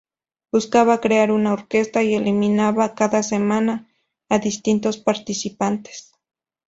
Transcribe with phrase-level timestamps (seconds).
[0.51, 3.87] Buscaba crear una orquesta y eliminaba cada semana
[4.29, 6.13] a distintos participantes.